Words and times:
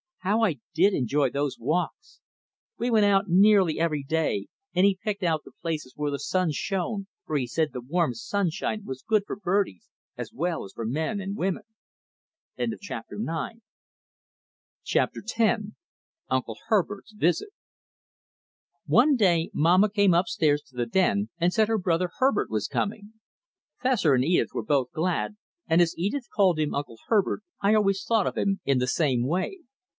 How 0.21 0.43
I 0.43 0.57
did 0.73 0.93
enjoy 0.93 1.29
those 1.29 1.57
walks! 1.59 2.21
We 2.77 2.89
went 2.91 3.05
out 3.05 3.25
nearly 3.27 3.79
every 3.79 4.03
day, 4.03 4.47
and 4.73 4.85
he 4.85 4.99
picked 5.03 5.23
out 5.23 5.43
the 5.43 5.51
places 5.61 5.93
where 5.95 6.11
the 6.11 6.19
sun 6.19 6.51
shone, 6.51 7.07
for 7.25 7.37
he 7.37 7.47
said 7.47 7.69
the 7.71 7.81
warm 7.81 8.13
sunshine 8.13 8.83
was 8.85 9.03
good 9.07 9.23
for 9.25 9.35
birdies 9.35 9.89
as 10.17 10.31
well 10.33 10.63
as 10.63 10.73
for 10.73 10.85
men 10.85 11.19
and 11.19 11.35
women. 11.37 11.63
Chapter 14.83 15.25
X 15.37 15.63
Uncle 16.29 16.57
Herbert's 16.67 17.13
Visit 17.13 17.49
One 18.85 19.15
day 19.15 19.49
Mamma 19.53 19.89
came 19.89 20.13
up 20.13 20.27
stairs 20.27 20.61
to 20.67 20.75
the 20.75 20.85
den 20.87 21.29
and 21.39 21.51
said 21.51 21.67
her 21.67 21.79
brother 21.79 22.11
Herbert 22.17 22.49
was 22.49 22.67
coming. 22.67 23.13
Fessor 23.81 24.13
and 24.13 24.23
Edith 24.25 24.49
were 24.53 24.65
both 24.65 24.91
glad, 24.91 25.37
and 25.67 25.81
as 25.81 25.97
Edith 25.97 26.27
called 26.31 26.59
him 26.59 26.75
Uncle 26.75 26.97
Herbert, 27.07 27.41
I 27.59 27.73
always 27.73 28.03
thought 28.03 28.27
of 28.27 28.37
him 28.37 28.61
in 28.65 28.77
the 28.77 28.87
same 28.87 29.27
way. 29.27 29.59